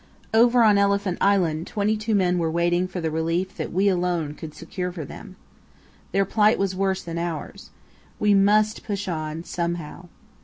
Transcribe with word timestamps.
Over 0.33 0.63
on 0.63 0.79
Elephant 0.79 1.19
Island 1.21 1.67
twenty 1.67 1.95
two 1.95 2.15
men 2.15 2.39
were 2.39 2.49
waiting 2.49 2.87
for 2.87 2.99
the 2.99 3.11
relief 3.11 3.55
that 3.57 3.71
we 3.71 3.87
alone 3.87 4.33
could 4.33 4.55
secure 4.55 4.91
for 4.91 5.05
them. 5.05 5.35
Their 6.11 6.25
plight 6.25 6.57
was 6.57 6.75
worse 6.75 7.03
than 7.03 7.19
ours. 7.19 7.69
We 8.17 8.33
must 8.33 8.83
push 8.83 9.07
on 9.07 9.43
somehow. 9.43 10.07